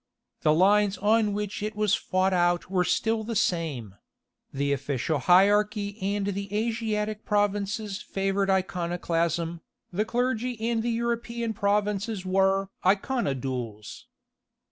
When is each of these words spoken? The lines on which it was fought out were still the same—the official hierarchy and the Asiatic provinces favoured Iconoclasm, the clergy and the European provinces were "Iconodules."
The 0.41 0.51
lines 0.51 0.97
on 0.97 1.31
which 1.31 1.61
it 1.61 1.75
was 1.75 1.93
fought 1.93 2.33
out 2.33 2.71
were 2.71 2.83
still 2.83 3.23
the 3.23 3.35
same—the 3.35 4.73
official 4.73 5.19
hierarchy 5.19 5.95
and 6.01 6.25
the 6.25 6.51
Asiatic 6.51 7.23
provinces 7.23 8.01
favoured 8.01 8.49
Iconoclasm, 8.49 9.61
the 9.93 10.05
clergy 10.05 10.59
and 10.71 10.81
the 10.81 10.89
European 10.89 11.53
provinces 11.53 12.25
were 12.25 12.69
"Iconodules." 12.83 14.05